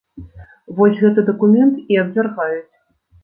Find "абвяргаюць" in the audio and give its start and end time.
2.05-2.67